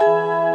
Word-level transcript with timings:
you 0.00 0.47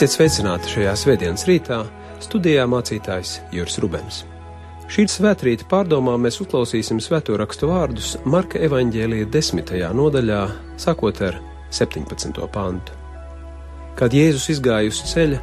Esiet 0.00 0.14
sveicināti 0.16 0.70
šajā 0.72 0.92
svētdienas 0.96 1.42
rītā, 1.44 1.76
studijā 2.24 2.62
mācītājs 2.72 3.34
Juris 3.52 3.74
Rubens. 3.82 4.22
Šī 4.88 5.02
svētrīta 5.12 5.66
pārdomā 5.68 6.14
mēs 6.16 6.38
uzklausīsim 6.40 7.02
svēto 7.04 7.34
rakstu 7.36 7.68
vārdus 7.68 8.14
Marka 8.24 8.56
evaņģēlīja 8.64 9.26
desmitajā 9.28 9.90
nodaļā, 9.92 10.38
sākot 10.80 11.20
ar 11.26 11.36
17. 11.76 12.40
pantu. 12.54 12.94
Kad 13.98 14.16
Jēzus 14.16 14.46
izgāja 14.54 14.88
uz 14.88 15.02
ceļa, 15.10 15.40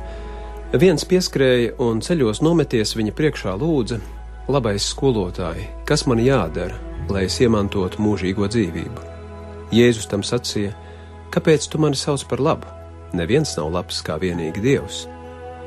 viens 0.81 1.05
pieskrēja 1.05 1.75
un 1.85 2.01
ceļos 2.01 2.41
nometies 2.41 2.95
viņa 2.97 3.13
priekšā 3.19 3.53
lūdza: 3.61 3.99
Labais 4.49 4.87
skolotāji, 4.89 5.67
kas 5.85 6.07
man 6.09 6.23
jādara, 6.25 6.81
lai 7.13 7.27
es 7.29 7.37
iemantotu 7.45 8.01
mūžīgo 8.01 8.49
dzīvību? 8.49 9.05
Jēzus 9.77 10.09
tam 10.09 10.25
sacīja: 10.25 10.73
Kāpēc 11.29 11.69
tu 11.69 11.77
mani 11.77 12.01
sauc 12.01 12.25
par 12.25 12.41
labu? 12.41 12.76
Neviens 13.15 13.53
nav 13.55 13.71
labs 13.71 14.01
kā 14.03 14.17
vienīgi 14.19 14.63
Dievs. 14.63 15.05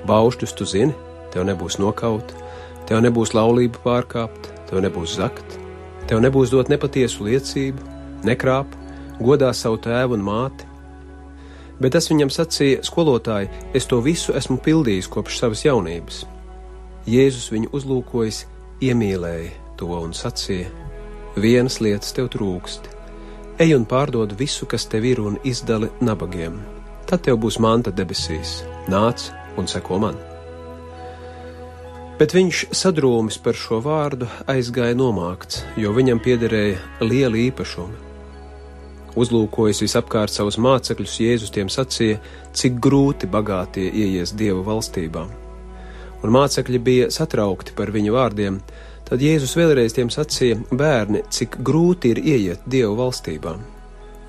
Baušļus 0.08 0.52
tu 0.56 0.66
zini, 0.68 0.92
tev 1.32 1.46
nebūs 1.48 1.78
nokaut, 1.80 2.34
tev 2.88 3.00
nebūs 3.04 3.32
laulība 3.36 3.80
pārkāpt, 3.84 4.50
tev 4.68 4.82
nebūs 4.84 5.16
zakt, 5.16 5.56
tev 6.08 6.20
nebūs 6.24 6.52
dot 6.52 6.68
nepatiesu 6.72 7.24
liecību, 7.28 7.84
nekrāp, 8.28 8.74
godā 9.20 9.52
savu 9.56 9.80
tēvu 9.80 10.18
un 10.18 10.26
māti. 10.26 10.68
Bet 11.80 11.94
tas 11.96 12.10
viņam 12.10 12.32
sacīja, 12.32 12.82
skolotāji, 12.84 13.48
es 13.72 13.88
to 13.88 14.02
visu 14.04 14.34
esmu 14.36 14.58
pildījis 14.60 15.08
kopš 15.08 15.38
savas 15.40 15.64
jaunības. 15.64 16.24
Jēzus 17.08 17.48
viņu 17.54 17.70
uzlūkojis, 17.76 18.42
iemīlēja 18.84 19.54
to 19.80 19.88
un 19.96 20.12
sacīja: 20.16 20.68
Vienas 21.40 21.80
lietas 21.80 22.12
tev 22.12 22.28
trūkst, 22.34 22.90
ej 23.60 23.72
un 23.78 23.88
pārdod 23.88 24.36
visu, 24.36 24.68
kas 24.68 24.84
tev 24.92 25.08
ir, 25.08 25.24
un 25.24 25.40
izdali 25.44 25.88
nabagiem 26.04 26.60
tad 27.10 27.24
tev 27.26 27.40
būs 27.42 27.58
manta 27.62 27.90
debesīs. 27.90 28.60
Nāc 28.90 29.30
un 29.58 29.66
seko 29.70 29.98
man. 30.02 30.18
Bet 32.20 32.34
viņš 32.36 32.66
sadrūmis 32.76 33.38
par 33.40 33.56
šo 33.56 33.78
vārdu 33.80 34.28
aizgāja 34.52 34.96
nomākts, 34.96 35.62
jo 35.80 35.94
viņam 35.96 36.20
piederēja 36.20 36.76
liela 37.00 37.38
īpašuma. 37.48 38.06
Uzlūkojis 39.18 39.80
visapkārt 39.82 40.30
savus 40.30 40.58
mācekļus, 40.60 41.16
Jēzus 41.24 41.54
tiem 41.54 41.70
sacīja, 41.72 42.20
cik 42.54 42.76
grūti 42.84 43.26
bagātie 43.26 43.88
ieies 43.88 44.34
Dieva 44.36 44.60
valstībā. 44.68 45.24
Un 46.20 46.34
mācekļi 46.36 46.82
bija 46.84 47.08
satraukti 47.10 47.74
par 47.74 47.90
viņu 47.90 48.14
vārdiem, 48.14 48.60
tad 49.08 49.24
Jēzus 49.24 49.56
vēlreiz 49.58 49.96
tiem 49.96 50.12
sacīja, 50.12 50.60
bērni, 50.70 51.24
cik 51.32 51.58
grūti 51.66 52.12
ir 52.14 52.20
ieiet 52.22 52.68
Dieva 52.70 52.92
valstībā. 53.00 53.56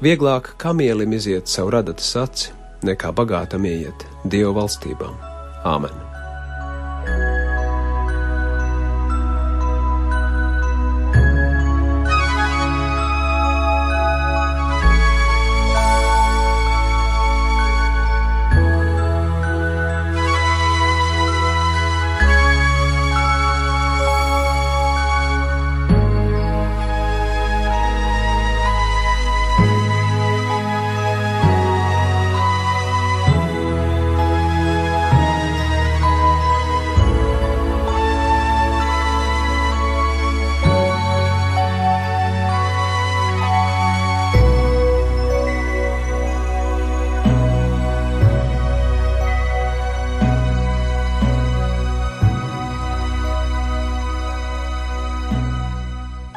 Vieglāk 0.01 0.55
kamielim 0.57 1.13
iziet 1.13 1.51
savu 1.51 1.75
radatas 1.75 2.15
aci, 2.17 2.55
nekā 2.87 3.11
bagātam 3.15 3.67
ieiet 3.69 4.07
Dieva 4.25 4.55
valstībām. 4.61 5.19
Āmen! 5.65 6.10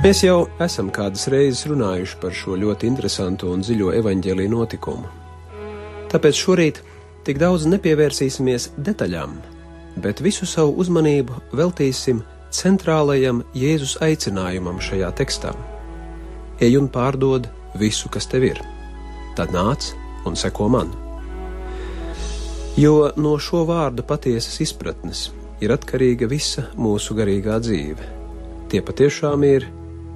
Mēs 0.04 0.18
jau 0.20 0.42
esam 0.60 0.90
kādas 0.92 1.30
reizes 1.32 1.64
runājuši 1.64 2.18
par 2.20 2.34
šo 2.36 2.58
ļoti 2.60 2.84
interesantu 2.90 3.48
un 3.48 3.62
dziļo 3.64 3.86
evaņģēlīju 4.02 4.50
notikumu. 4.52 5.08
Tāpēc 6.12 6.36
šorīt 6.36 6.80
tik 7.24 7.38
daudz 7.40 7.62
nepievērsīsimies 7.72 8.66
detaļām, 8.84 9.38
bet 10.04 10.18
visu 10.20 10.44
savu 10.44 10.74
uzmanību 10.82 11.38
veltīsim 11.56 12.20
centrālajam 12.52 13.40
Jēzus 13.56 13.94
aicinājumam 14.04 14.76
šajā 14.76 15.08
tekstā. 15.16 15.54
Ej 16.60 16.76
un 16.82 16.90
pārdod 16.92 17.48
visu, 17.80 18.10
kas 18.12 18.28
tev 18.28 18.44
ir, 18.44 18.60
tad 19.38 19.54
nāc 19.56 19.86
un 20.28 20.36
seko 20.36 20.66
man. 20.74 20.90
Jo 22.76 23.08
no 23.16 23.38
šo 23.40 23.62
vārdu 23.72 24.04
patiesas 24.04 24.60
izpratnes 24.66 25.30
ir 25.64 25.72
atkarīga 25.72 26.28
visa 26.28 26.66
mūsu 26.76 27.16
garīgā 27.16 27.56
dzīve. 27.64 28.10
Tie 28.68 28.84
patiešām 28.84 29.48
ir 29.48 29.66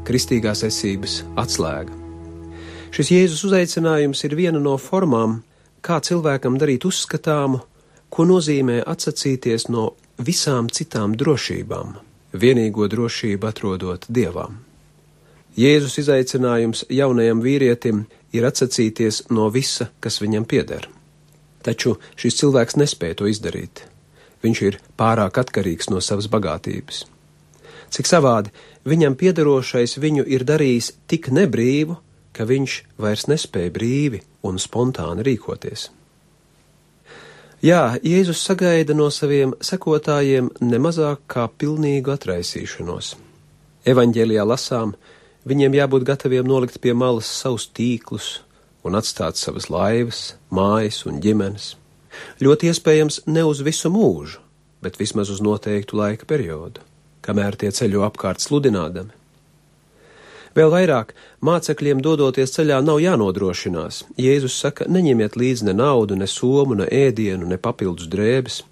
kristīgās 0.08 0.64
esības 0.64 1.22
atslēga. 1.36 1.94
Šis 2.94 3.10
Jēzus 3.12 3.44
uzaicinājums 3.44 4.24
ir 4.24 4.36
viena 4.38 4.60
no 4.62 4.78
formām, 4.80 5.42
kā 5.84 6.00
cilvēkam 6.00 6.56
darīt 6.60 6.86
uzskatāmu, 6.88 7.60
ko 8.08 8.24
nozīmē 8.24 8.80
atsacīties 8.88 9.68
no 9.68 9.90
visām 10.24 10.70
citām 10.72 11.12
drošībām, 11.20 11.98
vienīgo 12.32 12.88
drošību 12.88 13.50
atrodot 13.50 14.08
dievām. 14.08 14.62
Jēzus 15.58 15.98
izaicinājums 16.04 16.84
jaunajam 16.88 17.42
vīrietim 17.42 18.04
ir 18.32 18.46
atsacīties 18.48 19.24
no 19.34 19.48
visa, 19.50 19.88
kas 20.00 20.20
viņam 20.22 20.46
pieder. 20.48 20.88
Taču 21.66 21.96
šis 22.16 22.38
cilvēks 22.40 22.78
nespēja 22.78 23.18
to 23.20 23.28
izdarīt. 23.28 23.82
Viņš 24.44 24.60
ir 24.68 24.78
pārāk 24.96 25.40
atkarīgs 25.42 25.90
no 25.90 26.00
savas 26.04 26.28
bagātības. 26.30 27.02
Cik 27.90 28.06
savādi 28.06 28.52
viņam 28.88 29.16
piederošais 29.18 29.98
viņu 30.00 30.24
ir 30.26 30.44
darījis 30.48 30.92
tik 31.10 31.30
nebrīvu, 31.34 31.98
ka 32.32 32.46
viņš 32.48 32.74
vairs 33.02 33.26
nespēja 33.30 33.72
brīvi 33.74 34.22
un 34.46 34.60
spontāni 34.62 35.24
rīkoties. 35.26 35.88
Jā, 37.64 37.98
Jēzus 38.06 38.38
sagaida 38.46 38.94
no 38.94 39.08
saviem 39.10 39.56
sekotājiem 39.58 40.52
nemazāk 40.62 41.24
kā 41.26 41.48
pilnīgu 41.50 42.12
atraisīšanos. 42.14 43.16
Evanģēlijā 43.88 44.44
lasām, 44.46 44.92
viņiem 45.48 45.74
jābūt 45.80 46.06
gataviem 46.06 46.46
nolikt 46.46 46.78
pie 46.78 46.94
malas 46.94 47.26
savus 47.26 47.66
tīklus 47.74 48.28
un 48.86 48.94
atstāt 48.94 49.40
savas 49.40 49.66
laivas, 49.74 50.36
mājas 50.54 51.02
un 51.10 51.18
ģimenes. 51.24 51.72
Ļoti 52.38 52.70
iespējams 52.70 53.24
ne 53.26 53.42
uz 53.46 53.64
visu 53.66 53.90
mūžu, 53.90 54.38
bet 54.82 55.00
vismaz 55.02 55.32
uz 55.34 55.42
noteiktu 55.42 55.98
laika 55.98 56.30
periodu 56.30 56.86
kamēr 57.24 57.56
tie 57.60 57.70
ceļo 57.74 58.04
apkārt 58.08 58.42
sludinādami. 58.44 59.14
Vēl 60.56 60.72
vairāk 60.72 61.12
mācekļiem 61.44 62.00
dodoties 62.02 62.50
ceļā 62.56 62.80
nav 62.82 62.98
jānodrošinās. 63.02 64.02
Jēzus 64.18 64.56
saka, 64.58 64.88
neņemiet 64.90 65.36
līdzi 65.38 65.68
ne 65.68 65.76
naudu, 65.76 66.16
ne 66.18 66.26
somu, 66.26 66.74
ne 66.78 66.88
ēdienu, 66.88 67.46
ne 67.46 67.60
papildus 67.62 68.08
drēbes. 68.10 68.62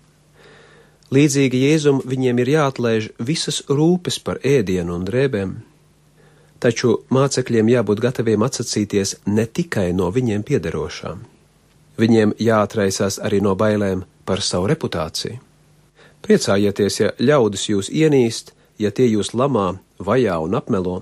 Līdzīgi 1.14 1.60
Jēzum 1.62 2.00
viņiem 2.02 2.42
ir 2.42 2.52
jāatlaiž 2.56 3.08
visas 3.22 3.60
rūpes 3.70 4.18
par 4.26 4.40
ēdienu 4.42 4.96
un 4.96 5.06
drēbēm. 5.06 5.54
Taču 6.58 6.96
mācekļiem 7.14 7.70
jābūt 7.70 8.02
gataviem 8.02 8.42
atsacīties 8.42 9.20
ne 9.30 9.46
tikai 9.46 9.92
no 9.94 10.10
viņiem 10.10 10.42
piederošām. 10.48 11.22
Viņiem 12.00 12.34
jāatraisās 12.42 13.20
arī 13.22 13.38
no 13.44 13.54
bailēm 13.54 14.02
par 14.26 14.42
savu 14.42 14.66
reputāciju. 14.72 15.45
Priecājieties, 16.26 16.96
ja 16.98 17.12
ļaudis 17.22 17.68
jūs 17.70 17.88
ienīst, 17.94 18.50
ja 18.82 18.90
tie 18.90 19.06
jūs 19.06 19.30
lamā, 19.38 19.76
vajā 20.02 20.40
un 20.42 20.56
apmelo. 20.58 20.96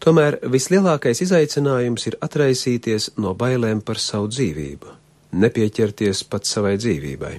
Tomēr 0.00 0.38
vislielākais 0.48 1.20
izaicinājums 1.20 2.06
ir 2.08 2.16
atraisīties 2.24 3.10
no 3.20 3.34
bailēm 3.36 3.82
par 3.84 4.00
savu 4.00 4.30
dzīvību, 4.32 4.94
nepieķerties 5.42 6.22
pat 6.32 6.48
savai 6.48 6.78
dzīvībai. 6.80 7.34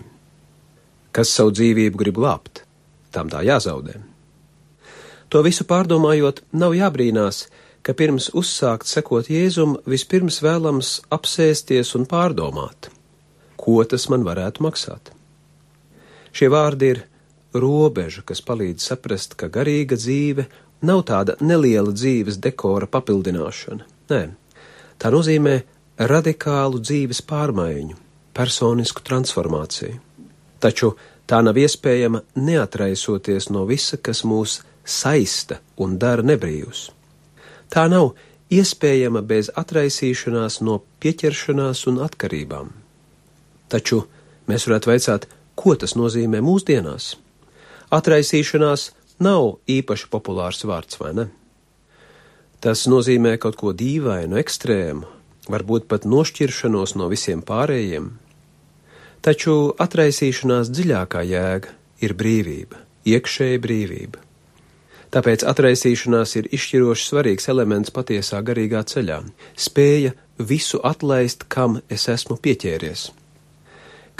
Kas 1.11 1.33
savu 1.33 1.55
dzīvību 1.57 1.97
grib 1.97 2.19
glābt, 2.21 2.61
tam 3.09 3.31
tā 3.33 3.41
jāzaudē. 3.47 3.97
To 5.33 5.41
visu 5.41 5.65
pārdomājot, 5.65 6.43
nav 6.53 6.75
jābrīnās, 6.77 7.47
ka 7.81 7.95
pirms 7.97 8.29
uzsākt 8.37 8.85
sekot 8.85 9.31
Jēzum, 9.33 9.79
vispirms 9.89 10.37
vēlams 10.45 10.99
apsēsties 11.09 11.95
un 11.97 12.05
pārdomāt, 12.05 12.91
ko 13.57 13.81
tas 13.81 14.05
man 14.13 14.27
varētu 14.27 14.61
maksāt. 14.67 15.13
Šie 16.31 16.49
vārdi 16.51 16.91
ir 16.93 17.03
robeža, 17.53 18.23
kas 18.25 18.41
palīdz 18.45 18.85
saprast, 18.91 19.35
ka 19.35 19.49
garīga 19.51 19.97
dzīve 19.99 20.47
nav 20.87 21.03
tāda 21.09 21.35
neliela 21.43 21.91
dzīves 21.91 22.39
dekora 22.41 22.87
papildināšana. 22.87 23.85
Nē, 24.11 24.21
tā 25.01 25.11
nozīmē 25.13 25.57
radikālu 26.11 26.81
dzīves 26.81 27.21
pārmaiņu, 27.27 27.97
personisku 28.37 29.03
transformāciju. 29.05 29.99
Taču 30.61 30.93
tā 31.27 31.41
nav 31.43 31.57
iespējama 31.57 32.23
neatraisoties 32.37 33.49
no 33.53 33.65
visa, 33.69 33.97
kas 33.97 34.23
mūs 34.23 34.61
saista 34.85 35.59
un 35.77 35.97
dara 36.01 36.25
nebrīvus. 36.25 36.89
Tā 37.71 37.87
nav 37.91 38.13
iespējama 38.51 39.21
bez 39.23 39.49
atraisīšanās 39.55 40.59
no 40.65 40.81
pieķeršanās 41.01 41.85
un 41.91 42.01
atkarībām. 42.05 42.71
Taču 43.71 44.03
mēs 44.51 44.67
varētu 44.67 44.91
vaicāt, 44.91 45.27
ko 45.61 45.75
tas 45.79 45.93
nozīmē 45.97 46.41
mūsdienās? 46.43 47.13
Atraisīšanās 47.93 48.89
nav 49.21 49.59
īpaši 49.69 50.09
populārs 50.11 50.63
vārds, 50.65 50.97
vai 51.01 51.13
ne? 51.17 51.27
Tas 52.61 52.85
nozīmē 52.89 53.37
kaut 53.41 53.57
ko 53.57 53.73
dīvainu, 53.73 54.37
ekstrēmu, 54.41 55.07
varbūt 55.49 55.87
pat 55.89 56.05
nošķiršanos 56.05 56.95
no 56.99 57.07
visiem 57.11 57.41
pārējiem. 57.45 58.11
Taču 59.21 59.55
atraisīšanās 59.81 60.69
dziļākā 60.73 61.23
jēga 61.29 61.73
ir 62.05 62.13
brīvība, 62.17 62.81
iekšēja 63.05 63.61
brīvība. 63.61 64.21
Tāpēc 65.11 65.43
atraisīšanās 65.43 66.37
ir 66.39 66.47
izšķiroši 66.55 67.07
svarīgs 67.09 67.49
elements 67.51 67.91
patiesā 67.93 68.39
garīgā 68.47 68.85
ceļā- 68.87 69.19
spēja 69.65 70.13
visu 70.37 70.79
atlaist, 70.83 71.49
kam 71.49 71.81
es 71.89 72.07
esmu 72.07 72.37
pieķēries. 72.37 73.09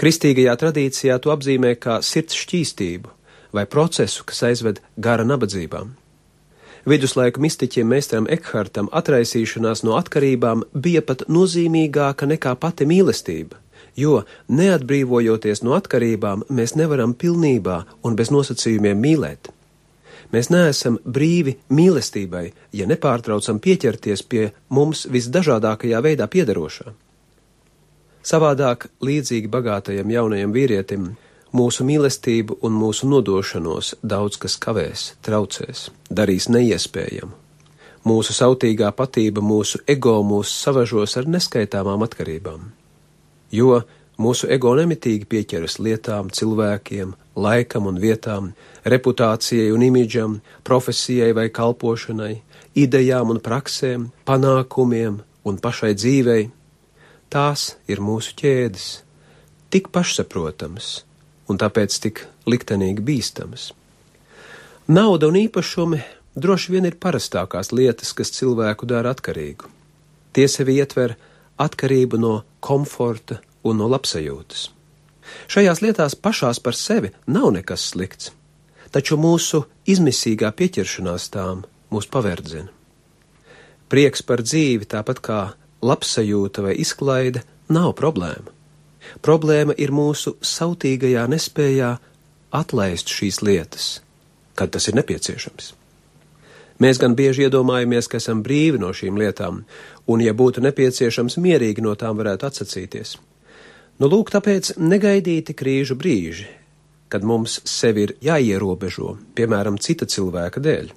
Kristīgajā 0.02 0.56
tradīcijā 0.58 1.14
to 1.22 1.30
apzīmē 1.30 1.76
kā 1.78 2.00
sirds 2.02 2.34
šķīstību 2.34 3.10
vai 3.54 3.62
procesu, 3.70 4.24
kas 4.26 4.40
aizved 4.48 4.80
gara 4.98 5.22
nabadzībām. 5.22 5.92
Viduslaiku 6.90 7.38
mistiķiem 7.44 7.86
meistaram 7.86 8.26
Ekhartam 8.26 8.88
atraisīšanās 8.90 9.84
no 9.86 9.94
atkarībām 9.94 10.64
bija 10.74 11.04
pat 11.06 11.22
nozīmīgāka 11.30 12.26
nekā 12.26 12.56
pati 12.58 12.88
mīlestība, 12.90 13.60
jo, 13.94 14.24
neatbrīvojoties 14.50 15.62
no 15.62 15.76
atkarībām, 15.78 16.42
mēs 16.50 16.74
nevaram 16.74 17.14
pilnībā 17.14 17.78
un 18.02 18.18
bez 18.18 18.34
nosacījumiem 18.34 18.98
mīlēt. 19.06 19.52
Mēs 20.34 20.50
neesam 20.50 20.98
brīvi 21.04 21.60
mīlestībai, 21.70 22.44
ja 22.74 22.90
nepārtraucam 22.90 23.62
pieķerties 23.62 24.26
pie 24.26 24.50
mums 24.66 25.06
visdažādākajā 25.06 26.02
veidā 26.02 26.26
piederošā. 26.26 26.90
Savādāk, 28.22 28.86
līdzīgi 29.02 29.48
bagātajam 29.50 30.10
jaunajam 30.14 30.52
vīrietim, 30.54 31.06
mūsu 31.52 31.84
mīlestību 31.86 32.60
un 32.62 32.76
mūsu 32.78 33.08
nodošanos 33.10 33.96
daudz 34.02 34.38
kas 34.42 34.54
kavēs, 34.62 35.06
traucēs, 35.26 35.88
darīs 36.10 36.46
neiespējamu. 36.52 37.34
Mūsu 38.06 38.34
sautīgā 38.34 38.90
patība, 38.98 39.42
mūsu 39.42 39.82
ego 39.86 40.16
mūs 40.26 40.54
savažos 40.54 41.16
ar 41.18 41.28
neskaitāmām 41.30 42.02
atkarībām. 42.06 42.64
Jo 43.54 43.82
mūsu 44.22 44.48
ego 44.54 44.72
nemitīgi 44.78 45.26
pieķeras 45.26 45.78
lietām, 45.82 46.30
cilvēkiem, 46.30 47.12
laikam 47.34 47.86
un 47.90 48.00
vietām, 48.02 48.52
reputācijai 48.86 49.70
un 49.74 49.82
imidžam, 49.86 50.40
profesijai 50.66 51.30
vai 51.36 51.48
kalpošanai, 51.50 52.34
idejām 52.74 53.34
un 53.34 53.42
praksēm, 53.42 54.10
panākumiem 54.26 55.20
un 55.46 55.62
pašai 55.62 55.94
dzīvei. 55.98 56.50
Tās 57.32 57.78
ir 57.88 58.02
mūsu 58.04 58.34
ķēdes, 58.36 58.86
tik 59.72 59.86
pašsaprotamas 59.88 60.98
un 61.48 61.56
tāpēc 61.56 61.94
tik 62.04 62.26
liktenīgi 62.44 63.00
bīstamas. 63.00 63.70
Nauda 64.92 65.30
un 65.30 65.38
īpašumi 65.40 66.02
droši 66.36 66.74
vien 66.74 66.88
ir 66.90 66.98
parastākās 67.00 67.72
lietas, 67.72 68.12
kas 68.12 68.34
cilvēku 68.36 68.84
dara 68.90 69.14
atkarīgu. 69.16 69.70
Tie 70.36 70.44
sevi 70.44 70.76
ietver 70.76 71.16
atkarību 71.56 72.20
no 72.20 72.34
komforta 72.60 73.40
un 73.64 73.80
no 73.80 73.88
labsajūtas. 73.88 74.68
Šajās 75.48 75.80
lietās 75.80 76.18
pašās 76.18 76.60
par 76.60 76.76
sevi 76.76 77.14
nav 77.24 77.48
nekas 77.56 77.88
slikts, 77.94 78.32
taču 78.92 79.16
mūsu 79.16 79.64
izmisīgā 79.88 80.52
pieķeršanās 80.52 81.30
tām 81.32 81.64
mūs 81.88 82.12
paverdzina. 82.12 82.68
Prieks 83.88 84.20
par 84.20 84.44
dzīvi, 84.44 84.88
tāpat 84.88 85.24
kā 85.24 85.40
labsajūta 85.82 86.64
vai 86.66 86.76
izklaide, 86.80 87.42
nav 87.72 87.92
problēma. 87.98 88.54
Problēma 89.22 89.74
ir 89.78 89.92
mūsu 89.94 90.36
sautīgajā 90.46 91.26
nespējā 91.30 91.92
atlaist 92.54 93.10
šīs 93.10 93.42
lietas, 93.42 93.86
kad 94.54 94.72
tas 94.74 94.88
ir 94.88 94.96
nepieciešams. 95.00 95.72
Mēs 96.82 96.98
gan 96.98 97.14
bieži 97.18 97.46
iedomājamies, 97.46 98.08
ka 98.10 98.18
esam 98.18 98.40
brīvi 98.42 98.80
no 98.82 98.90
šīm 98.96 99.18
lietām, 99.20 99.62
un, 100.10 100.22
ja 100.24 100.32
būtu 100.34 100.62
nepieciešams, 100.64 101.38
mierīgi 101.38 101.84
no 101.84 101.94
tām 101.98 102.18
varētu 102.18 102.48
atsacīties. 102.48 103.18
Nu, 104.00 104.08
lūk, 104.10 104.32
tāpēc 104.34 104.72
negaidīti 104.80 105.54
krīžu 105.54 105.94
brīži, 106.00 106.48
kad 107.12 107.26
mums 107.28 107.60
sevi 107.68 108.06
ir 108.08 108.14
jāierobežo, 108.24 109.14
piemēram, 109.36 109.76
cita 109.78 110.08
cilvēka 110.08 110.62
dēļ, 110.64 110.90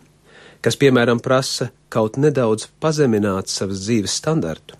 kas, 0.65 0.77
piemēram, 0.81 1.21
prasa 1.21 1.69
kaut 1.93 2.17
nedaudz 2.17 2.65
pazemināt 2.81 3.51
savas 3.53 3.83
dzīves 3.85 4.15
standartu, 4.17 4.79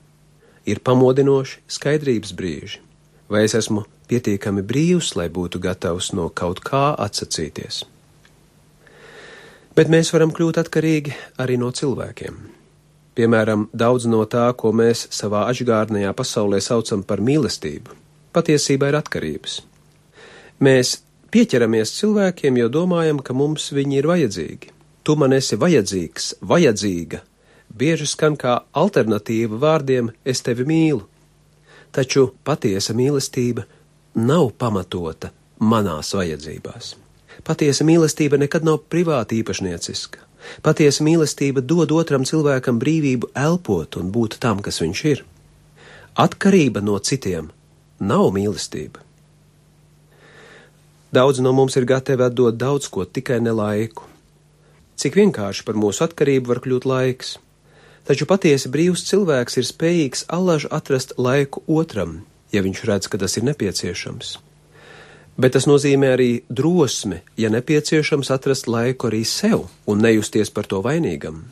ir 0.65 0.81
pamodinoši 0.81 1.61
skaidrības 1.77 2.33
brīži, 2.33 2.81
vai 3.29 3.43
es 3.45 3.53
esmu 3.57 3.85
pietiekami 4.09 4.65
brīvs, 4.65 5.13
lai 5.19 5.29
būtu 5.29 5.61
gatavs 5.61 6.11
no 6.17 6.31
kaut 6.33 6.63
kā 6.65 6.87
atsacīties. 7.05 7.83
Bet 9.75 9.91
mēs 9.91 10.09
varam 10.15 10.31
kļūt 10.33 10.61
atkarīgi 10.63 11.13
arī 11.43 11.57
no 11.61 11.69
cilvēkiem. 11.75 12.37
Piemēram, 13.15 13.69
daudz 13.71 14.07
no 14.11 14.23
tā, 14.27 14.49
ko 14.57 14.73
mēs 14.75 15.05
savā 15.13 15.45
atgādnējā 15.51 16.11
pasaulē 16.15 16.59
saucam 16.63 17.03
par 17.03 17.21
mīlestību, 17.23 17.93
patiesībā 18.35 18.89
ir 18.91 18.97
atkarības. 18.99 19.61
Mēs 20.65 20.97
pieķeramies 21.31 21.93
cilvēkiem, 21.99 22.57
jo 22.59 22.71
domājam, 22.71 23.21
ka 23.23 23.35
mums 23.35 23.69
viņi 23.75 24.01
ir 24.01 24.09
vajadzīgi. 24.11 24.74
Tu 25.05 25.13
man 25.21 25.35
esi 25.37 25.57
vajadzīgs, 25.61 26.31
vajadzīga, 26.41 27.19
bieži 27.69 28.07
skan 28.09 28.33
kā 28.41 28.55
alternatīva 28.73 29.59
vārdiem 29.61 30.09
es 30.25 30.41
tevi 30.41 30.65
mīlu. 30.65 31.03
Taču 31.93 32.31
patiesa 32.43 32.95
mīlestība 32.97 33.67
nav 34.17 34.49
pamatota 34.57 35.29
manās 35.61 36.09
vajadzībās. 36.17 36.95
Patiesa 37.45 37.85
mīlestība 37.85 38.39
nekad 38.41 38.65
nav 38.65 38.81
privāti 38.89 39.43
īpašnieciska. 39.43 40.23
Patiesa 40.65 41.05
mīlestība 41.05 41.61
dod 41.61 41.93
otram 41.93 42.25
cilvēkam 42.25 42.81
brīvību 42.81 43.29
elpot 43.35 43.99
un 44.01 44.09
būt 44.15 44.39
tam, 44.41 44.61
kas 44.65 44.81
viņš 44.81 45.03
ir. 45.11 45.23
Atkarība 46.15 46.81
no 46.81 46.97
citiem 46.97 47.51
nav 47.99 48.31
mīlestība. 48.33 49.05
Daudz 51.13 51.39
no 51.45 51.53
mums 51.53 51.77
ir 51.77 51.85
gatavi 51.87 52.25
atdot 52.25 52.57
daudz 52.57 52.89
ko, 52.91 53.05
tikai 53.05 53.39
ne 53.43 53.53
laiku. 53.55 54.14
Cik 55.05 55.19
vienkārši 55.19 55.61
par 55.67 55.77
mūsu 55.77 56.01
atkarību 56.01 56.49
var 56.49 56.59
kļūt 56.63 56.85
laiks, 56.89 57.35
taču 58.09 58.25
patiesi 58.25 58.71
brīvs 58.73 59.03
cilvēks 59.05 59.59
ir 59.61 59.67
spējīgs 59.67 60.23
allaž 60.33 60.65
atrast 60.73 61.13
laiku 61.21 61.61
otram, 61.69 62.23
ja 62.49 62.63
viņš 62.65 62.81
redz, 62.89 63.09
ka 63.13 63.19
tas 63.21 63.37
ir 63.37 63.45
nepieciešams. 63.45 64.31
Bet 65.37 65.53
tas 65.53 65.69
nozīmē 65.69 66.09
arī 66.15 66.29
drosmi, 66.49 67.21
ja 67.37 67.53
nepieciešams 67.53 68.33
atrast 68.33 68.65
laiku 68.65 69.11
arī 69.11 69.21
sev 69.29 69.67
un 69.85 70.01
nejusties 70.01 70.49
par 70.49 70.65
to 70.65 70.81
vainīgam. 70.81 71.43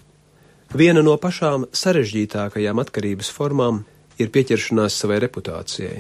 Viena 0.74 1.06
no 1.06 1.14
pašām 1.22 1.70
sarežģītākajām 1.78 2.82
atkarības 2.82 3.30
formām 3.30 3.84
ir 4.18 4.34
pieķeršanās 4.34 4.98
savai 4.98 5.22
reputācijai. 5.28 6.00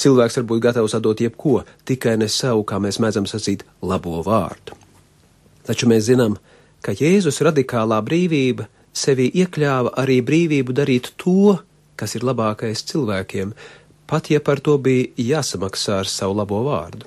Cilvēks 0.00 0.40
var 0.40 0.48
būt 0.48 0.68
gatavs 0.70 0.96
atdot 0.96 1.20
jebko, 1.20 1.58
tikai 1.84 2.16
ne 2.16 2.32
savu, 2.32 2.64
kā 2.64 2.80
mēs 2.80 3.04
mēdzam 3.04 3.28
sacīt, 3.28 3.68
labo 3.84 4.22
vārdu. 4.24 4.80
Taču 5.68 5.90
mēs 5.92 6.08
zinām, 6.08 6.40
ka 6.84 6.94
Jēzus 6.96 7.40
radikālā 7.46 8.00
brīvība 8.06 8.66
sevī 8.96 9.28
iekļāva 9.42 9.94
arī 10.02 10.20
brīvību 10.26 10.76
darīt 10.76 11.12
to, 11.20 11.56
kas 12.00 12.16
ir 12.16 12.26
labākais 12.26 12.84
cilvēkiem, 12.90 13.54
pat 14.10 14.30
ja 14.32 14.40
par 14.40 14.60
to 14.64 14.76
bija 14.78 15.10
jāsamaksā 15.30 16.00
ar 16.02 16.10
savu 16.10 16.38
labo 16.40 16.62
vārdu. 16.66 17.06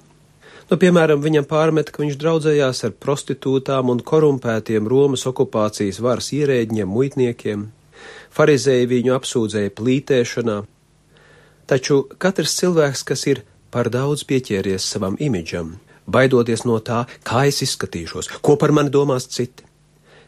Nu, 0.70 0.78
piemēram, 0.80 1.20
viņam 1.22 1.46
pārmet, 1.50 1.92
ka 1.92 2.02
viņš 2.02 2.20
draudzējās 2.22 2.86
ar 2.88 2.94
prostitūtām 3.04 3.92
un 3.92 4.00
korumpētiem 4.00 4.88
Romas 4.90 5.26
okupācijas 5.30 6.00
varas 6.02 6.32
ierēģiem, 6.34 6.88
muitniekiem. 6.88 7.66
Farizēji 8.34 8.90
viņu 8.90 9.12
apsūdzēja 9.18 9.74
plītēšanā, 9.78 10.62
Taču 11.66 12.04
katrs 12.20 12.58
cilvēks, 12.60 13.04
kas 13.08 13.24
ir 13.32 13.44
par 13.72 13.88
daudz 13.94 14.26
pieķēries 14.28 14.84
savam 14.84 15.16
imidžam, 15.24 15.78
baidoties 16.06 16.66
no 16.68 16.80
tā, 16.84 17.06
kā 17.24 17.46
es 17.48 17.62
izskatīšos, 17.64 18.30
ko 18.44 18.58
par 18.60 18.74
mani 18.76 18.92
domās 18.92 19.30
citi. 19.32 19.63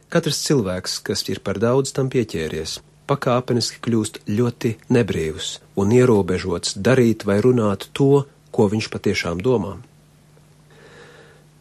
Katrs 0.10 0.44
cilvēks, 0.46 1.00
kas 1.06 1.26
ir 1.34 1.42
par 1.46 1.58
daudz 1.62 1.92
tam 1.96 2.12
pieķēries, 2.14 2.78
pakāpeniski 3.10 3.82
kļūst 3.86 4.22
ļoti 4.30 4.76
nebrīvs 4.94 5.50
un 5.82 5.94
ierobežots 5.96 6.78
darīt 6.78 7.26
vai 7.26 7.40
runāt 7.44 7.90
to, 7.98 8.26
ko 8.54 8.70
viņš 8.72 8.90
patiešām 8.94 9.42
domā. 9.46 9.76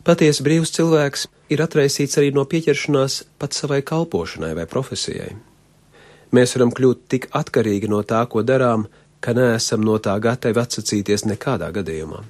Patiesi 0.05 0.45
brīvs 0.45 0.75
cilvēks 0.77 1.27
ir 1.55 1.63
atraisīts 1.65 2.19
arī 2.21 2.31
no 2.37 2.45
pieķeršanās 2.45 3.23
pat 3.41 3.57
savai 3.57 3.81
kalpošanai 3.81 4.53
vai 4.59 4.67
profesijai. 4.69 5.33
Mēs 6.35 6.53
varam 6.57 6.73
kļūt 6.77 7.05
tik 7.09 7.29
atkarīgi 7.33 7.89
no 7.89 8.03
tā, 8.05 8.21
ko 8.29 8.43
darām, 8.45 8.85
ka 9.25 9.33
neesam 9.33 9.85
no 9.87 9.97
tā 10.03 10.19
gatavi 10.21 10.61
atsacīties 10.61 11.25
nekādā 11.31 11.71
gadījumā. 11.73 12.21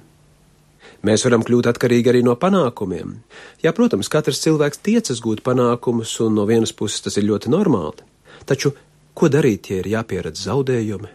Mēs 1.05 1.21
varam 1.27 1.43
kļūt 1.45 1.67
atkarīgi 1.69 2.09
arī 2.09 2.23
no 2.25 2.33
panākumiem. 2.39 3.19
Jā, 3.61 3.75
protams, 3.77 4.09
katrs 4.09 4.39
cilvēks 4.41 4.81
tiecas 4.85 5.21
gūt 5.21 5.43
panākumus, 5.45 6.15
un 6.25 6.33
no 6.39 6.47
vienas 6.49 6.73
puses 6.73 7.03
tas 7.05 7.19
ir 7.19 7.27
ļoti 7.27 7.51
normāli. 7.53 8.07
Taču, 8.49 8.71
ko 9.13 9.29
darīt, 9.29 9.69
ja 9.69 9.83
ir 9.83 9.91
jāpieredz 9.91 10.47
zaudējumi? 10.47 11.11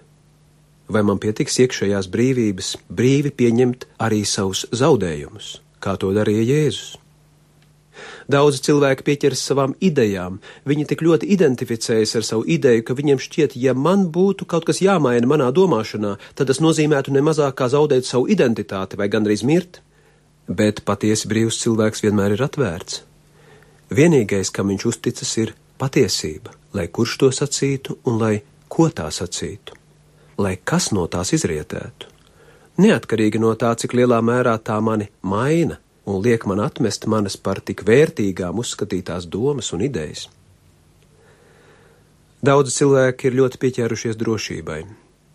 Vai 0.95 1.03
man 1.07 1.19
pietiks 1.23 1.59
iekšējās 1.65 2.11
brīvības, 2.11 2.73
brīvi 2.87 3.35
pieņemt 3.35 3.89
arī 4.07 4.23
savus 4.27 4.65
zaudējumus, 4.71 5.57
kā 5.83 5.97
to 5.99 6.15
darīja 6.15 6.47
Jēzus? 6.53 7.00
Daudzi 8.31 8.61
cilvēki 8.67 9.05
pieķers 9.07 9.43
savām 9.51 9.73
idejām. 9.83 10.39
Viņi 10.69 10.87
tik 10.93 11.03
ļoti 11.03 11.31
identificējas 11.35 12.15
ar 12.21 12.27
savu 12.27 12.45
ideju, 12.47 12.85
ka 12.87 12.95
viņiem 12.99 13.19
šķiet, 13.23 13.57
ja 13.59 13.75
man 13.75 14.07
būtu 14.15 14.47
kaut 14.51 14.69
kas 14.69 14.83
jāmaina 14.85 15.27
manā 15.27 15.49
domāšanā, 15.57 16.17
tad 16.39 16.51
tas 16.51 16.61
nozīmētu 16.63 17.15
nemazāk 17.17 17.57
kā 17.59 17.71
zaudēt 17.73 18.07
savu 18.07 18.29
identitāti 18.31 19.01
vai 19.01 19.09
gandrīz 19.11 19.43
mirt. 19.47 19.81
Bet 20.47 20.85
patiesi 20.87 21.31
brīvs 21.31 21.59
cilvēks 21.63 22.05
vienmēr 22.05 22.37
ir 22.37 22.45
atvērts. 22.47 23.03
Vienīgais, 23.91 24.53
kam 24.55 24.71
viņš 24.71 24.87
uzticas, 24.87 25.35
ir 25.43 25.55
patiesība, 25.81 26.55
lai 26.77 26.87
kurš 26.87 27.17
to 27.23 27.33
sacītu 27.35 27.99
un 28.07 28.21
lai 28.23 28.35
ko 28.71 28.87
tā 28.95 29.09
sacītu, 29.11 29.75
lai 30.39 30.55
kas 30.63 30.93
no 30.95 31.09
tās 31.11 31.33
izrietētu. 31.35 32.07
Neatkarīgi 32.81 33.41
no 33.43 33.51
tā, 33.59 33.73
cik 33.75 33.97
lielā 33.99 34.21
mērā 34.23 34.55
tā 34.63 34.79
mani 34.81 35.11
maina, 35.27 35.81
un 36.11 36.23
liek 36.25 36.45
man 36.51 36.61
atmest 36.65 37.07
manas 37.07 37.37
par 37.37 37.61
tik 37.65 37.85
vērtīgām 37.87 38.61
uzskatītās 38.63 39.29
domas 39.31 39.73
un 39.77 39.85
idejas. 39.87 40.27
Daudzi 42.41 42.73
cilvēki 42.79 43.29
ir 43.29 43.37
ļoti 43.41 43.61
pieķērušies 43.63 44.19
drošībai. 44.21 44.81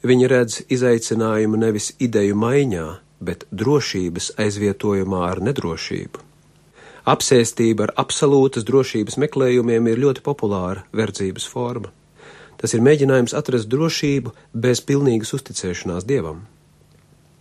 Viņi 0.05 0.29
redz 0.29 0.61
izaicinājumu 0.73 1.59
nevis 1.61 1.91
ideju 2.01 2.37
maiņā, 2.41 2.85
bet 3.25 3.45
drošības 3.51 4.31
aizvietojumā 4.41 5.21
ar 5.27 5.41
nedrošību. 5.45 6.23
Apsēstība 7.05 7.85
ar 7.85 7.93
absolūtas 8.05 8.65
drošības 8.65 9.19
meklējumiem 9.21 9.91
ir 9.91 10.01
ļoti 10.01 10.25
populāra 10.25 10.87
verdzības 10.97 11.45
forma. 11.49 11.93
Tas 12.57 12.73
ir 12.73 12.81
mēģinājums 12.85 13.37
atrast 13.37 13.69
drošību 13.69 14.33
bez 14.65 14.81
pilnīgas 14.81 15.35
uzticēšanās 15.37 16.09
dievam 16.09 16.41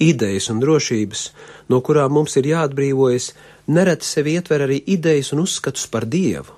idejas 0.05 0.51
un 0.53 0.61
drošības, 0.63 1.25
no 1.73 1.81
kurām 1.85 2.15
mums 2.19 2.37
ir 2.41 2.49
jāatbrīvojas, 2.51 3.33
nereti 3.67 4.09
sevi 4.09 4.37
ietver 4.39 4.67
arī 4.67 4.81
idejas 4.97 5.33
un 5.35 5.45
uzskatus 5.45 5.87
par 5.91 6.07
dievu. 6.11 6.53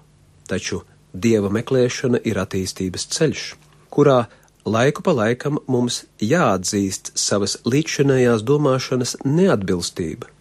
Taču 0.50 0.82
dieva 1.14 1.50
meklēšana 1.54 2.22
ir 2.28 2.38
attīstības 2.42 3.08
ceļš, 3.16 3.44
kurā 3.90 4.24
laiku 4.66 5.02
pa 5.06 5.14
laikam 5.14 5.60
mums 5.70 6.04
jāatzīst 6.22 7.12
savas 7.18 7.58
līdzšinējās 7.66 8.46
domāšanas 8.46 9.16
neatbilstība 9.24 10.32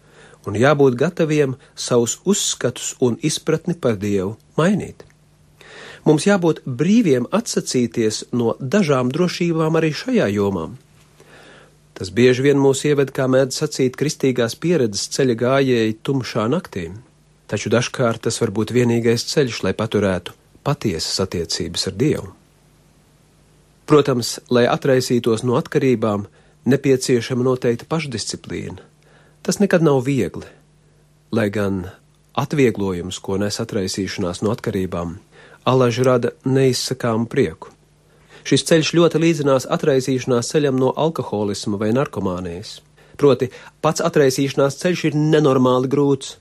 un 0.46 0.54
jābūt 0.54 0.94
gataviem 0.98 1.56
savus 1.74 2.20
uzskatus 2.24 2.94
un 3.02 3.18
izpratni 3.26 3.74
par 3.74 3.98
dievu 3.98 4.36
mainīt. 4.58 5.02
Mums 6.06 6.26
jābūt 6.28 6.62
brīviem 6.66 7.26
atsacīties 7.34 8.28
no 8.30 8.54
dažām 8.60 9.10
drošībām 9.14 9.78
arī 9.80 9.90
šajā 9.90 10.28
jomā 10.36 10.68
Tas 11.96 12.10
bieži 12.12 12.44
vien 12.44 12.58
mūs 12.60 12.82
ieved, 12.84 13.08
kā 13.16 13.24
mēdz 13.30 13.56
sacīt, 13.62 13.94
kristīgās 13.96 14.58
pieredzes 14.60 15.08
ceļa 15.14 15.36
gājēji 15.40 15.98
tumšā 16.04 16.44
naktī, 16.52 16.90
taču 17.48 17.72
dažkārt 17.72 18.26
tas 18.26 18.36
var 18.42 18.52
būt 18.52 18.74
vienīgais 18.76 19.24
ceļš, 19.30 19.62
lai 19.64 19.72
paturētu 19.76 20.34
patiesas 20.66 21.22
attiecības 21.24 21.88
ar 21.88 21.96
Dievu. 21.96 22.32
Protams, 23.86 24.34
lai 24.50 24.66
atraisītos 24.68 25.44
no 25.46 25.56
atkarībām, 25.56 26.26
nepieciešama 26.66 27.46
noteikta 27.46 27.86
pašdisciplīna. 27.88 28.82
Tas 29.46 29.60
nekad 29.62 29.84
nav 29.86 30.02
viegli, 30.04 30.48
lai 31.30 31.46
gan 31.54 31.84
atvieglojums, 32.36 33.22
ko 33.22 33.38
nes 33.40 33.56
atraisīšanās 33.62 34.42
no 34.42 34.50
atkarībām, 34.52 35.16
alaži 35.64 36.04
rada 36.04 36.34
neizsakāmu 36.44 37.30
prieku. 37.30 37.75
Šis 38.46 38.62
ceļš 38.68 38.92
ļoti 38.94 39.18
līdzinās 39.18 39.64
atraisīšanās 39.74 40.52
ceļam 40.52 40.76
no 40.78 40.92
alkoholisma 40.94 41.80
vai 41.80 41.90
narkomānijas. 41.96 42.76
Proti, 43.18 43.48
pats 43.82 44.04
atraisīšanās 44.06 44.76
ceļš 44.82 45.06
ir 45.08 45.16
nenormāli 45.18 45.90
grūts, 45.90 46.36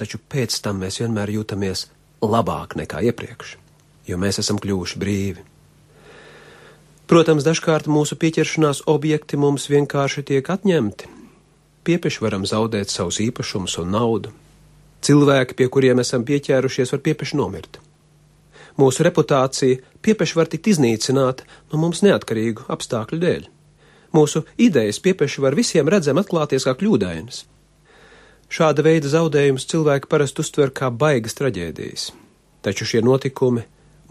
taču 0.00 0.22
pēc 0.32 0.56
tam 0.64 0.80
mēs 0.80 1.02
vienmēr 1.02 1.34
jūtamies 1.34 1.88
labāk 2.24 2.78
nekā 2.80 3.02
iepriekš, 3.10 3.58
jo 4.08 4.20
mēs 4.20 4.40
esam 4.40 4.60
kļuvuši 4.62 5.02
brīvi. 5.02 5.44
Protams, 7.10 7.44
dažkārt 7.44 7.90
mūsu 7.92 8.16
pieķeršanās 8.16 8.86
objekti 8.88 9.36
mums 9.36 9.68
vienkārši 9.68 10.24
tiek 10.30 10.48
atņemti. 10.48 11.10
Piepeši 11.84 12.24
varam 12.24 12.46
zaudēt 12.48 12.88
savus 12.88 13.20
īpašumus 13.20 13.76
un 13.82 13.92
naudu. 13.92 14.32
Cilvēki, 15.04 15.58
pie 15.58 15.68
kuriem 15.68 16.00
esam 16.00 16.24
pieķērušies, 16.24 16.94
var 16.94 17.04
piepeši 17.04 17.36
nomirt. 17.36 17.76
Mūsu 18.80 19.04
reputācija 19.06 19.80
piepeši 20.02 20.38
var 20.38 20.50
tikt 20.50 20.72
iznīcināta 20.72 21.46
no 21.72 21.78
mums 21.78 22.02
neatkarīgu 22.02 22.66
apstākļu 22.74 23.18
dēļ. 23.22 23.44
Mūsu 24.14 24.44
idejas 24.58 25.00
piepeši 25.02 25.42
var 25.42 25.54
visiem 25.58 25.90
redzam 25.90 26.18
atklāties 26.22 26.66
kā 26.66 26.74
kļūdainas. 26.78 27.44
Šāda 28.54 28.84
veida 28.86 29.10
zaudējumus 29.10 29.66
cilvēki 29.70 30.10
parasti 30.10 30.42
uztver 30.44 30.70
kā 30.74 30.90
baigas 30.90 31.34
traģēdijas, 31.38 32.10
taču 32.62 32.86
šie 32.86 33.02
notikumi 33.02 33.64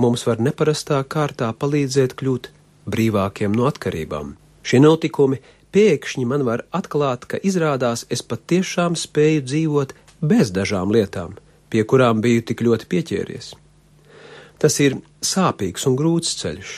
mums 0.03 0.25
var 0.27 0.41
neparastā 0.43 0.99
kārtā 1.15 1.51
palīdzēt 1.59 2.15
kļūt 2.19 2.49
brīvākiem 2.89 3.55
no 3.55 3.67
atkarībām. 3.69 4.35
Šie 4.63 4.79
notikumi 4.83 5.39
pēkšņi 5.75 6.27
man 6.27 6.43
var 6.47 6.65
atklāt, 6.75 7.27
ka 7.27 7.39
izrādās 7.39 8.05
es 8.11 8.23
patiešām 8.23 8.99
spēju 8.99 9.43
dzīvot 9.47 9.95
bez 10.23 10.51
dažām 10.55 10.91
lietām, 10.95 11.35
pie 11.69 11.83
kurām 11.83 12.23
biju 12.23 12.47
tik 12.47 12.63
ļoti 12.67 12.89
pieķēries. 12.91 13.53
Tas 14.63 14.79
ir 14.79 14.93
sāpīgs 15.19 15.83
un 15.89 15.97
grūts 15.99 16.37
ceļš, 16.39 16.73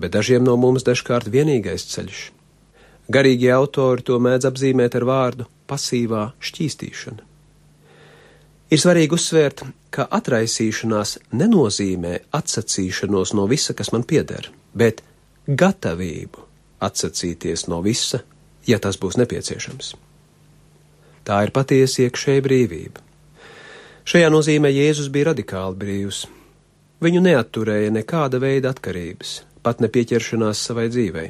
bet 0.00 0.14
dažiem 0.14 0.46
no 0.46 0.54
mums 0.56 0.86
dažkārt 0.86 1.28
vienīgais 1.28 1.84
ceļš. 1.90 2.20
Garīgie 3.12 3.50
autori 3.52 4.00
to 4.08 4.16
mēdz 4.24 4.48
apzīmēt 4.48 4.94
ar 4.96 5.04
vārdu 5.04 5.44
pasīvā 5.68 6.30
šķīstīšana. 6.40 7.26
Ir 8.72 8.80
svarīgi 8.80 9.12
uzsvērt, 9.12 9.60
ka 9.92 10.06
atraisīšanās 10.16 11.18
nenozīmē 11.36 12.14
atsacīšanos 12.34 13.34
no 13.36 13.44
visa, 13.50 13.76
kas 13.76 13.92
man 13.92 14.06
pieder, 14.08 14.48
bet 14.72 15.02
gatavību 15.44 16.46
atsacīties 16.88 17.66
no 17.68 17.82
visa, 17.84 18.22
ja 18.64 18.80
tas 18.80 18.96
būs 18.96 19.18
nepieciešams. 19.20 19.92
Tā 21.28 21.42
ir 21.44 21.52
patiesa 21.52 22.06
iekšēja 22.06 22.44
brīvība. 22.48 23.04
Šajā 24.08 24.32
nozīmē 24.32 24.72
Jēzus 24.72 25.12
bija 25.12 25.30
radikāli 25.30 25.78
brīvs, 25.84 26.24
Viņu 27.02 27.24
neatturēja 27.24 27.90
nekāda 27.94 28.38
veida 28.42 28.70
atkarības, 28.70 29.40
pat 29.66 29.82
nepieķeršanās 29.82 30.62
savai 30.68 30.86
dzīvei. 30.92 31.28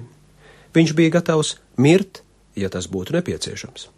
Viņš 0.75 0.92
bija 0.99 1.16
gatavs 1.16 1.56
mirt, 1.80 2.23
ja 2.59 2.68
tas 2.68 2.88
būtu 2.90 3.14
nepieciešams. 3.16 3.88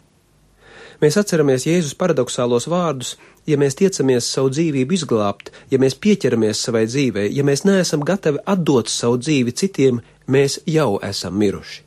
Mēs 1.01 1.17
atceramies 1.19 1.67
Jēzus 1.67 1.93
paradoxālos 1.97 2.65
vārdus, 2.71 3.17
ja 3.45 3.57
mēs 3.61 3.75
tiecamies 3.77 4.29
savu 4.33 4.49
dzīvību 4.49 4.95
izglābt, 4.97 5.51
ja 5.69 5.77
mēs 5.81 5.97
pieķeramies 6.01 6.61
savai 6.65 6.87
dzīvei, 6.89 7.27
ja 7.37 7.45
mēs 7.45 7.65
neesam 7.69 8.05
gatavi 8.05 8.41
atdot 8.49 8.89
savu 8.89 9.19
dzīvi 9.21 9.53
citiem, 9.53 9.99
mēs 10.25 10.57
jau 10.65 10.95
esam 11.05 11.37
miruši. 11.37 11.83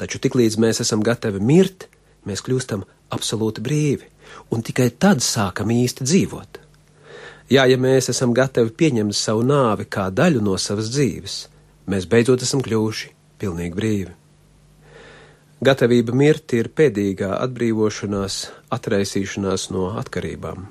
Taču 0.00 0.18
tiklīdz 0.24 0.58
mēs 0.58 0.82
esam 0.82 1.04
gatavi 1.06 1.42
mirt, 1.44 1.86
mēs 2.26 2.42
kļūstam 2.42 2.82
absolūti 3.14 3.62
brīvi, 3.62 4.08
un 4.50 4.64
tikai 4.66 4.88
tad 4.98 5.22
sākam 5.22 5.70
īsti 5.70 6.06
dzīvot. 6.08 6.60
Jā, 7.50 7.64
ja 7.66 7.74
mēs 7.82 8.06
esam 8.12 8.30
gatavi 8.30 8.70
pieņemt 8.78 9.16
savu 9.18 9.42
nāvi 9.42 9.88
kā 9.90 10.04
daļu 10.14 10.38
no 10.46 10.52
savas 10.54 10.86
dzīves, 10.94 11.40
mēs 11.90 12.06
beidzot 12.06 12.44
esam 12.46 12.62
kļuvuši 12.62 13.10
pilnīgi 13.42 13.74
brīvi. 13.74 14.12
Gatavība 15.60 16.14
mirt 16.14 16.54
ir 16.54 16.70
pēdīgā 16.70 17.32
atbrīvošanās, 17.42 18.36
atraisīšanās 18.72 19.66
no 19.74 19.90
atkarībām. 19.98 20.62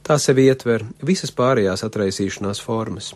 Tā 0.00 0.16
sevi 0.16 0.48
ietver 0.48 0.88
visas 1.04 1.30
pārējās 1.36 1.84
atraisīšanās 1.84 2.64
formas, 2.64 3.12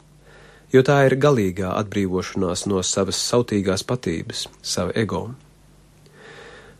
jo 0.69 0.85
tā 0.85 1.01
ir 1.09 1.17
galīgā 1.17 1.73
atbrīvošanās 1.81 2.69
no 2.69 2.85
savas 2.85 3.25
sautīgās 3.25 3.89
patības, 3.89 4.51
sava 4.61 4.93
ego. 4.95 5.31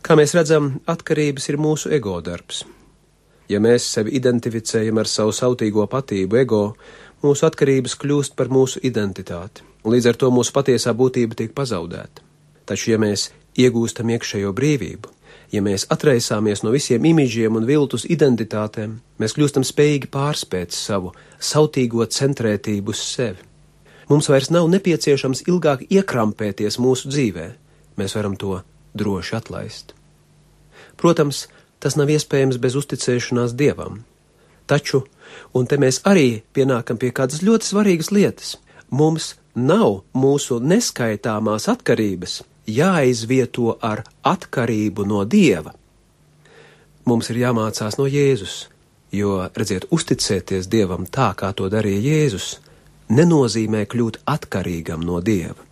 Kā 0.05 0.13
mēs 0.13 0.37
redzam, 0.37 0.75
atkarības 0.85 1.49
ir 1.49 1.57
mūsu 1.57 1.89
ego 1.97 2.21
darbs. 2.21 2.67
Ja 3.49 3.57
mēs 3.63 3.87
sevi 3.89 4.13
identificējam 4.19 4.99
ar 5.01 5.09
savu 5.09 5.33
sautīgo 5.33 5.87
patību, 5.89 6.37
ego, 6.37 6.63
mūsu 7.23 7.47
atkarības 7.47 7.97
kļūst 7.99 8.35
par 8.37 8.51
mūsu 8.53 8.81
identitāti, 8.85 9.65
un 9.83 9.95
līdz 9.95 10.11
ar 10.11 10.19
to 10.21 10.29
mūsu 10.33 10.53
patiesā 10.55 10.93
būtība 10.93 11.37
tiek 11.39 11.55
pazaudēta. 11.57 12.25
Taču, 12.69 12.91
ja 12.93 12.99
mēs 13.01 13.31
iegūstam 13.57 14.11
iekšējo 14.13 14.53
brīvību, 14.53 15.09
ja 15.51 15.61
mēs 15.65 15.87
atraisāmies 15.89 16.61
no 16.63 16.73
visiem 16.75 17.05
imidžiem 17.09 17.57
un 17.57 17.65
viltus 17.65 18.05
identitātēm, 18.05 18.99
mēs 19.19 19.35
kļūstam 19.37 19.65
spējīgi 19.65 20.11
pārspēt 20.13 20.75
savu 20.75 21.13
sautīgo 21.39 22.05
centrētību 22.05 22.93
uz 22.93 23.01
sevi. 23.01 23.45
Mums 24.09 24.29
vairs 24.29 24.49
nav 24.53 24.69
nepieciešams 24.73 25.43
ilgāk 25.49 25.85
iekrampēties 25.89 26.79
mūsu 26.81 27.11
dzīvē, 27.11 27.47
mēs 27.97 28.15
varam 28.17 28.37
to 28.41 28.61
droši 28.97 29.35
atlaist. 29.37 29.93
Protams, 30.97 31.47
tas 31.79 31.95
nav 31.99 32.11
iespējams 32.11 32.59
bez 32.61 32.75
uzticēšanās 32.79 33.55
dievam. 33.59 34.03
Taču, 34.69 35.03
un 35.55 35.65
te 35.65 35.79
mēs 35.81 36.01
arī 36.09 36.41
pienākam 36.53 36.99
pie 37.01 37.09
kādas 37.15 37.41
ļoti 37.45 37.71
svarīgas 37.71 38.11
lietas, 38.13 38.55
mums 38.89 39.33
nav 39.55 40.03
mūsu 40.13 40.59
neskaitāmās 40.61 41.67
atkarības 41.71 42.41
jāizvieto 42.69 43.77
ar 43.81 44.03
atkarību 44.23 45.05
no 45.09 45.23
dieva. 45.25 45.73
Mums 47.09 47.31
ir 47.33 47.41
jāmācās 47.41 47.97
no 47.97 48.05
Jēzus, 48.05 48.67
jo, 49.15 49.39
redziet, 49.57 49.87
uzticēties 49.89 50.69
dievam 50.69 51.07
tā, 51.09 51.31
kā 51.33 51.49
to 51.57 51.69
darīja 51.71 52.03
Jēzus, 52.05 52.59
nenozīmē 53.09 53.87
kļūt 53.89 54.21
atkarīgam 54.29 55.01
no 55.05 55.17
dieva. 55.25 55.65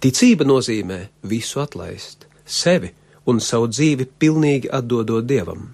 Ticība 0.00 0.44
nozīmē 0.44 0.98
visu 1.24 1.62
atlaist, 1.62 2.26
sevi 2.44 2.92
un 3.26 3.40
savu 3.42 3.68
dzīvi 3.72 4.06
pilnīgi 4.20 4.70
atdodot 4.72 5.26
dievam. 5.26 5.72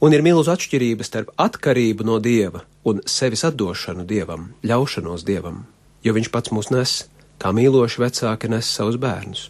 Un 0.00 0.16
ir 0.16 0.24
milzu 0.24 0.52
atšķirība 0.52 1.04
starp 1.06 1.32
atkarību 1.40 2.06
no 2.08 2.18
dieva 2.22 2.64
un 2.88 3.02
sevis 3.06 3.44
atdošanu 3.48 4.06
dievam, 4.08 4.50
ļaušanos 4.64 5.24
dievam, 5.28 5.64
jo 6.04 6.14
viņš 6.16 6.30
pats 6.32 6.52
mūs 6.56 6.70
nes, 6.72 6.94
kā 7.40 7.52
mīloši 7.56 8.04
vecāki 8.04 8.50
nes 8.52 8.68
savus 8.68 8.96
bērnus. 9.00 9.48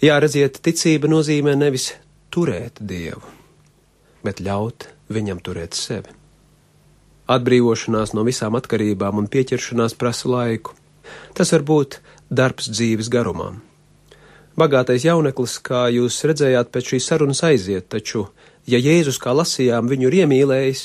Jā, 0.00 0.16
redziet, 0.22 0.62
ticība 0.64 1.10
nozīmē 1.12 1.52
nevis 1.60 1.90
turēt 2.32 2.80
dievu, 2.80 3.20
bet 4.24 4.40
ļaut 4.40 4.88
viņam 5.12 5.42
turēt 5.44 5.76
sevi. 5.76 6.16
Atbrīvošanās 7.30 8.14
no 8.16 8.24
visām 8.26 8.56
atkarībām 8.58 9.20
un 9.20 9.28
pieķeršanās 9.30 9.94
prasa 10.00 10.30
laiku. 10.32 10.72
Tas 11.36 11.52
var 11.54 11.62
būt 11.68 12.00
darbs 12.32 12.70
dzīves 12.72 13.10
garumā. 13.12 13.52
Bagātais 14.60 15.06
jauneklis, 15.06 15.56
kā 15.64 15.86
jūs 15.94 16.18
redzējāt, 16.28 16.68
pēc 16.74 16.92
šīs 16.92 17.06
sarunas 17.08 17.40
aiziet, 17.46 17.86
taču, 17.88 18.26
ja 18.68 18.76
Jēzus, 18.76 19.16
kā 19.22 19.32
lasījām, 19.32 19.88
viņu 19.88 20.10
ir 20.10 20.16
iemīlējis, 20.22 20.82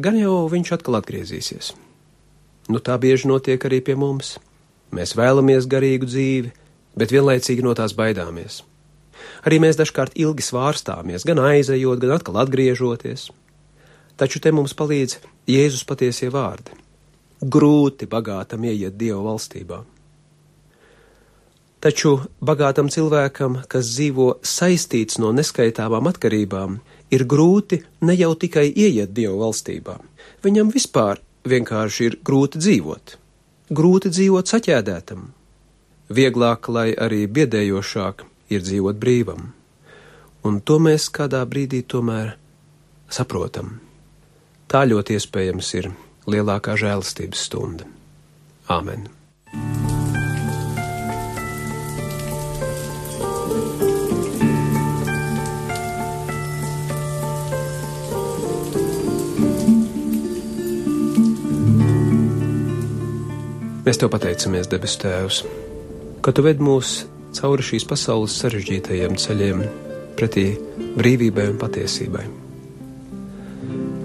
gan 0.00 0.16
jau 0.16 0.46
viņš 0.48 0.72
atkal 0.78 0.96
atgriezīsies. 1.02 1.74
Nu 2.72 2.80
tā 2.80 2.96
bieži 3.02 3.28
notiek 3.28 3.64
arī 3.68 3.82
pie 3.84 3.98
mums. 3.98 4.38
Mēs 4.96 5.12
vēlamies 5.18 5.68
garīgu 5.68 6.08
dzīvi, 6.08 6.52
bet 6.96 7.12
vienlaicīgi 7.12 7.64
no 7.64 7.74
tās 7.76 7.92
baidāmies. 7.98 8.62
Arī 9.44 9.58
mēs 9.60 9.76
dažkārt 9.76 10.16
ilgi 10.16 10.44
svārstāmies, 10.46 11.26
gan 11.28 11.42
aizejot, 11.42 12.00
gan 12.00 12.16
atkal 12.16 12.40
atgriežoties. 12.42 13.28
Taču 14.16 14.40
te 14.40 14.52
mums 14.54 14.76
palīdz 14.78 15.18
Jēzus 15.50 15.84
patiesie 15.88 16.30
vārdi. 16.32 16.76
Grūti 17.42 18.06
bagātam 18.06 18.64
ieiet 18.68 18.96
Dieva 18.96 19.20
valstībā. 19.26 19.82
Taču 21.82 22.12
bagātam 22.38 22.86
cilvēkam, 22.94 23.64
kas 23.66 23.88
dzīvo 23.96 24.28
saistīts 24.46 25.18
no 25.18 25.32
neskaitāmām 25.34 26.06
atkarībām, 26.12 26.76
ir 27.10 27.24
grūti 27.26 27.80
ne 28.06 28.14
jau 28.14 28.32
tikai 28.38 28.68
ieiet 28.70 29.10
Dieva 29.16 29.34
valstībā, 29.40 29.96
viņam 30.46 30.70
vispār 30.70 31.18
vienkārši 31.48 32.06
ir 32.06 32.18
grūti 32.22 32.62
dzīvot. 32.62 33.16
Grūti 33.74 34.12
dzīvot 34.14 34.52
saķēdētam. 34.52 35.24
Vieglāk, 36.12 36.68
lai 36.68 36.92
arī 36.94 37.24
biedējošāk, 37.26 38.26
ir 38.52 38.62
dzīvot 38.62 39.00
brīvam. 39.02 39.50
Un 40.46 40.60
to 40.60 40.78
mēs 40.82 41.08
kādā 41.14 41.42
brīdī 41.48 41.82
tomēr 41.82 42.36
saprotam. 43.10 43.80
Tā 44.70 44.84
ļoti 44.88 45.18
iespējams 45.18 45.72
ir 45.80 45.90
lielākā 46.30 46.76
žēlastības 46.78 47.48
stunda. 47.48 47.88
Āmen! 48.70 49.08
Mēs 63.82 63.98
tev 63.98 64.12
pateicamies, 64.14 64.68
debes 64.70 64.92
Tēvs, 65.02 65.40
ka 66.22 66.30
tu 66.30 66.44
ved 66.46 66.60
mūs 66.62 67.00
cauri 67.34 67.64
šīs 67.66 67.82
pasaules 67.90 68.36
sarežģītajiem 68.38 69.16
ceļiem 69.18 69.64
pretī 70.14 70.44
brīvībai 70.94 71.48
un 71.50 71.56
patiesībai. 71.58 72.22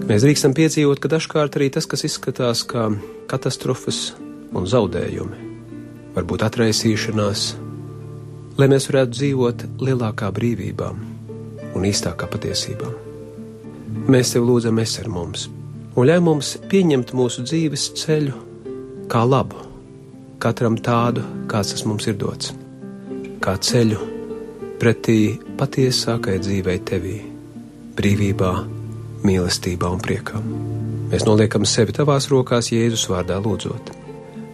Mēs 0.08 0.24
drīkstam 0.24 0.56
piedzīvot, 0.58 0.98
ka 0.98 1.10
dažkārt 1.12 1.60
arī 1.60 1.68
tas, 1.70 1.86
kas 1.86 2.02
izskatās 2.08 2.64
kā 2.66 2.88
katastrofas 3.30 4.00
un 4.50 4.66
zaudējumi, 4.66 5.38
varbūt 6.16 6.42
atraisīšanās, 6.48 7.44
lai 8.58 8.70
mēs 8.74 8.90
varētu 8.90 9.14
dzīvot 9.14 9.64
lielākā 9.78 10.32
brīvībā 10.34 10.90
un 11.78 11.86
īstākā 11.86 12.26
patiesībā. 12.34 12.90
Mēs 14.10 14.34
tev 14.34 14.50
lūdzam, 14.50 14.82
es 14.82 14.98
ar 14.98 15.06
mums, 15.06 15.46
un 15.94 16.10
ļauj 16.10 16.26
mums 16.32 16.52
pieņemt 16.66 17.14
mūsu 17.14 17.46
dzīves 17.46 17.88
ceļu 18.02 18.44
kā 19.06 19.22
labu 19.22 19.67
katram 20.42 20.78
tādu, 20.78 21.24
kāds 21.50 21.74
tas 21.74 21.84
mums 21.86 22.06
ir 22.10 22.16
dots, 22.18 22.52
kā 23.42 23.56
ceļu 23.58 23.98
pretī 24.78 25.38
patiesākai 25.58 26.38
dzīvei 26.42 26.78
tevī, 26.86 27.18
brīvībā, 27.98 28.52
mīlestībā 29.26 29.90
un 29.90 30.02
priekā. 30.02 30.42
Mēs 31.08 31.24
noliekam 31.26 31.64
sevi 31.66 31.94
tavās 31.96 32.28
rokās 32.30 32.70
Jēzus 32.70 33.08
vārdā 33.10 33.38
lūdzot. 33.42 33.94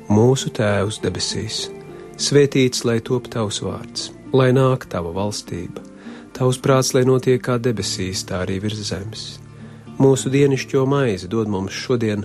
Mūsu 0.09 0.53
Tēvs 0.55 1.01
debesīs, 1.05 1.65
svētīts 2.21 2.85
lai 2.89 3.01
top 3.05 3.29
tavs 3.33 3.61
vārds, 3.65 4.11
lai 4.33 4.51
nāk 4.57 4.87
tava 4.93 5.13
valstība, 5.17 5.83
tavs 6.37 6.61
prāts, 6.63 6.95
lai 6.97 7.05
notiek 7.09 7.43
kā 7.45 7.59
debesīs, 7.61 8.25
tā 8.29 8.45
arī 8.45 8.61
virs 8.63 8.81
zemes. 8.89 9.25
Mūsu 10.01 10.31
dienišķo 10.33 10.85
maizi 10.91 11.29
dod 11.31 11.51
mums 11.51 11.77
šodien, 11.77 12.25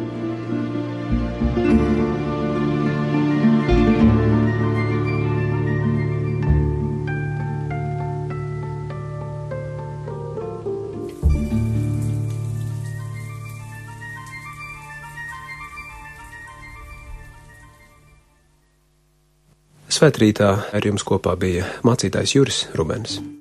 Svētrītā 20.01 20.47
ar 20.73 20.85
jums 20.87 21.03
kopā 21.05 21.35
bija 21.37 21.67
mācītājs 21.85 22.33
Juris 22.33 22.63
Rubens. 22.73 23.19